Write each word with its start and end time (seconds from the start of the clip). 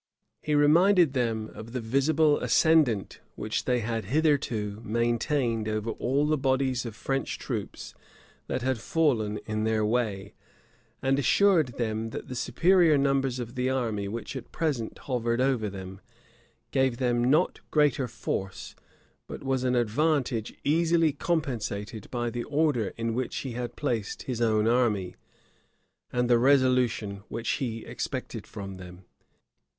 He 0.41 0.55
reminded 0.55 1.13
them 1.13 1.51
of 1.53 1.73
the 1.73 1.79
visible 1.79 2.39
ascendant 2.39 3.19
which 3.35 3.65
they 3.65 3.81
had 3.81 4.05
hitherto 4.05 4.81
maintained 4.83 5.67
over 5.67 5.91
all 5.91 6.25
the 6.25 6.39
bodies 6.39 6.87
of 6.87 6.95
French 6.95 7.37
troops 7.37 7.93
that 8.47 8.63
had 8.63 8.79
fallen 8.79 9.37
in 9.45 9.63
their 9.63 9.85
way; 9.85 10.33
and 11.03 11.19
assured 11.19 11.77
them, 11.77 12.09
that 12.09 12.29
the 12.29 12.35
superior 12.35 12.97
numbers 12.97 13.37
of 13.37 13.53
the 13.53 13.69
army 13.69 14.07
which 14.07 14.35
at 14.35 14.51
present 14.51 14.97
hovered 14.97 15.39
over 15.39 15.69
them, 15.69 16.01
gave 16.71 16.97
them 16.97 17.23
not 17.23 17.59
greater 17.69 18.07
force, 18.07 18.73
but 19.27 19.43
was 19.43 19.63
an 19.63 19.75
advantage 19.75 20.51
easily 20.63 21.13
compensated 21.13 22.09
by 22.09 22.31
the 22.31 22.43
order 22.45 22.87
in 22.97 23.13
which 23.13 23.35
he 23.35 23.51
had 23.51 23.75
placed 23.75 24.23
his 24.23 24.41
own 24.41 24.67
army, 24.67 25.15
and 26.11 26.27
the 26.27 26.39
resolution 26.39 27.21
which 27.27 27.47
he 27.57 27.85
expected 27.85 28.47
from 28.47 28.77
them. 28.77 29.05